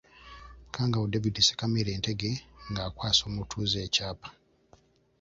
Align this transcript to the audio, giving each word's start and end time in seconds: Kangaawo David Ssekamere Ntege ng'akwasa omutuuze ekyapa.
Kangaawo 0.73 1.11
David 1.13 1.35
Ssekamere 1.41 1.91
Ntege 1.99 2.31
ng'akwasa 2.71 3.21
omutuuze 3.29 3.77
ekyapa. 3.87 4.29